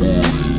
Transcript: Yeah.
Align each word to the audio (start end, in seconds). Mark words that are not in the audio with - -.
Yeah. 0.00 0.49